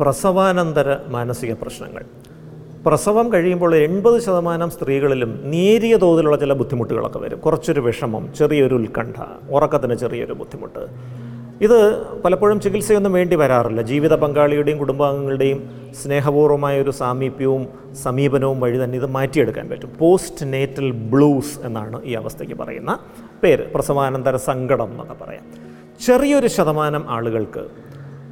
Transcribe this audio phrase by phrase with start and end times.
[0.00, 2.04] പ്രസവാനന്തര മാനസിക പ്രശ്നങ്ങൾ.
[2.86, 7.38] പ്രസവം കഴിയുമ്പോൾ എൺപത് ശതമാനം സ്ത്രീകളിലും നേരിയ തോതിലുള്ള ചില ബുദ്ധിമുട്ടുകളൊക്കെ വരും.
[7.38, 10.86] കുറച്ചൊരു വിഷമം ചെറിയൊരു ഉത്കണ്ഠ ഉറക്കത്തിന് ചെറിയൊരു ബുദ്ധിമുട്ട്.
[11.62, 13.82] ഇത് പലപ്പോഴും ചികിത്സയൊന്നും വേണ്ടി വരാറില്ല.
[13.82, 15.70] ജീവിത പങ്കാളിയുടെയും കുടുംബാംഗങ്ങളുടെയും
[16.02, 19.90] സ്നേഹപൂർവമായ ഒരു സാമീപ്യവും സമീപനവും വഴി തന്നെ ഇത് മാറ്റിയെടുക്കാൻ പറ്റും.
[19.98, 22.98] പോസ്റ്റ് നേറ്റൽ ബ്ലൂസ് എന്നാണ് ഈ അവസ്ഥയ്ക്ക് പറയുന്ന
[23.42, 23.72] പേര്.
[23.72, 25.42] പ്രസവാനന്തര സങ്കടം എന്നൊക്കെ പറയാം.
[26.06, 27.66] ചെറിയൊരു ശതമാനം ആളുകൾക്ക്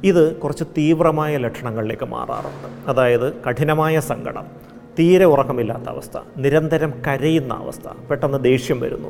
[0.03, 2.89] ഇത് കുറച്ച് തീവ്രമായ ലക്ഷണങ്ങളിലേക്ക് മാറാറുണ്ട്.
[2.89, 9.09] അതായത് കഠിനമായ സങ്കടം തീരെ ഉറക്കമില്ലാത്ത അവസ്ഥ നിരന്തരം കരയുന്ന അവസ്ഥ പെട്ടെന്ന് ദേഷ്യം വരുന്നു.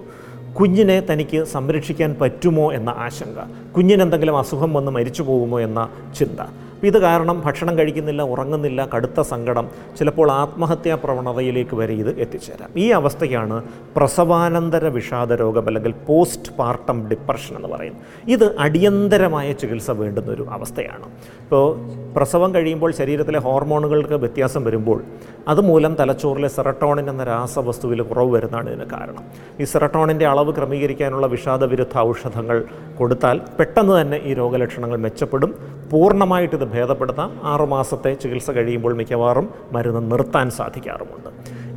[0.60, 3.40] കുഞ്ഞിനെ തനിക്ക് സംരക്ഷിക്കാൻ പറ്റുമോ എന്ന ആശങ്ക.
[3.72, 5.90] കുഞ്ഞിനെന്തെങ്കിലും അസുഖം വന്ന് മരിച്ചു പോകുമോ എന്ന
[6.20, 6.40] ചിന്ത.
[6.84, 9.70] ഇത് കാരണം ഭക്ഷണം കഴിക്കുന്നില്ല ഉറങ്ങുന്നില്ല കടുത്ത സങ്കടം
[10.00, 12.70] ചിലപ്പോൾ ആത്മഹത്യാ പ്രവണതയിലേക്ക് വരെ ഇത് എത്തിച്ചേരാം.
[12.78, 13.64] ഈ അവസ്ഥയാണ്
[13.96, 18.04] പ്രസവാനന്തര വിഷാദ രോഗം അല്ലെങ്കിൽ പോസ്റ്റ് പാർട്ടം ഡിപ്രഷൻ എന്ന് പറയുന്നത്.
[18.36, 21.06] ഇത് അടിയന്തരമായ ചികിത്സ വേണ്ടുന്ന ഒരു അവസ്ഥയാണ്.
[21.44, 21.68] ഇപ്പോൾ
[22.16, 25.04] പ്രസവം കഴിയുമ്പോൾ ശരീരത്തിലെ ഹോർമോണുകൾക്ക് വ്യത്യാസം വരുമ്പോൾ
[25.48, 29.24] അതുമൂലം തലച്ചോറിലെ സെറട്ടോണിൻ എന്ന രാസവസ്തുവിൽ കുറവ് വരുന്നതാണ് ഇതിന് കാരണം.
[29.60, 32.64] ഈ സെറട്ടോണിന്റെ അളവ് ക്രമീകരിക്കാനുള്ള വിഷാദവിരുദ്ധ ഔഷധങ്ങൾ
[33.00, 35.54] കൊടുത്താൽ പെട്ടെന്ന് തന്നെ ഈ രോഗലക്ഷണങ്ങൾ മെച്ചപ്പെടും.
[35.92, 37.30] പൂർണമായിട്ട് ഇത് ഭേദപ്പെടുത്താം.
[37.44, 41.30] ആറുമാസത്തെ ചികിത്സ കഴിയുമ്പോൾ മിക്കവാറും മരുന്ന് നിർത്താൻ സാധിക്കാറുമുണ്ട്.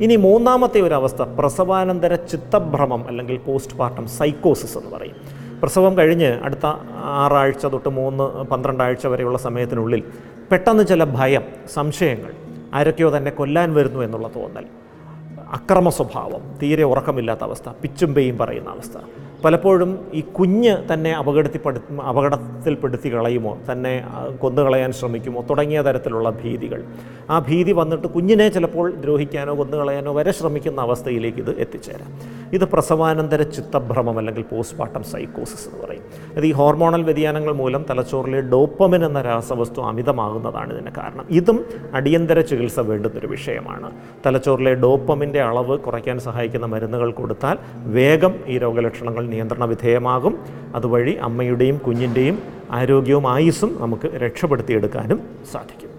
[0.03, 5.17] ഇനി മൂന്നാമത്തെ ഒരു അവസ്ഥ പ്രസവാനന്തര ചിത്തഭ്രമം അല്ലെങ്കിൽ പോസ്റ്റ് പാർട്ടം സൈക്കോസിസ് എന്ന് പറയും.
[5.61, 6.65] പ്രസവം കഴിഞ്ഞ് അടുത്ത
[7.21, 10.03] ആറാഴ്ച തൊട്ട് മൂന്ന് പന്ത്രണ്ടാഴ്ച വരെയുള്ള സമയത്തിനുള്ളിൽ
[10.51, 12.33] പെട്ടെന്ന് ചില ഭയം സംശയങ്ങൾ
[12.73, 14.65] ആരൊക്കെയോ തന്നെ കൊല്ലാൻ വരുന്നു എന്നുള്ള തോന്നൽ
[15.57, 18.97] അക്രമ സ്വഭാവം തീരെ ഉറക്കമില്ലാത്ത അവസ്ഥ പിച്ചും പെയ്യും പറയുന്ന അവസ്ഥ.
[19.43, 23.57] പലപ്പോഴും ഈ കുഞ്ഞ് തന്നെ അപകടത്തിൽപ്പെടു അപകടത്തിൽപ്പെടുത്തി കളയുമോ?
[23.71, 24.03] തന്നെ
[24.41, 25.41] കൊന്നു കൊന്നുകളയാൻ ശ്രമിക്കുമോ?
[25.49, 26.83] തുടങ്ങിയ തരത്തിലുള്ള ഭീതികൾ.
[27.29, 32.36] ആ ഭീതി വന്നിട്ട് കുഞ്ഞിനെ ചിലപ്പോൾ ദ്രോഹിക്കാനോ കൊന്നുകളയാനോ വരെ ശ്രമിക്കുന്ന അവസ്ഥയിലേക്ക് ഇത് എത്തിച്ചേരാം.
[32.53, 36.01] ഇത് പ്രസവാനന്തര ചിത്തഭ്രമം അല്ലെങ്കിൽ പോസ്റ്റ്മോർട്ടം സൈക്കോസിസ് എന്ന് പറയും.
[36.37, 41.25] അത് ഈ ഹോർമോണൽ വ്യതിയാനങ്ങൾ മൂലം തലച്ചോറിലെ ഡോപ്പമിൻ എന്ന രാസവസ്തു അമിതമാകുന്നതാണ് ഇതിന് കാരണം.
[41.29, 43.91] ഇതും അടിയന്തര ചികിത്സ വേണ്ടുന്നൊരു വിഷയമാണ്.
[44.25, 50.45] തലച്ചോറിലെ ഡോപ്പമിന്റെ അളവ് കുറയ്ക്കാൻ സഹായിക്കുന്ന മരുന്നുകൾ കൊടുത്താൽ വേഗം ഈ രോഗലക്ഷണങ്ങൾ നിയന്ത്രണ വിധേയമാകും.
[50.75, 52.39] അതുവഴി അമ്മയുടെയും കുഞ്ഞിന്റെയും
[52.71, 55.21] ആരോഗ്യവും ആയുസ്സും നമുക്ക് രക്ഷപ്പെടുത്തിയെടുക്കാനും
[55.51, 55.96] സാധിക്കും.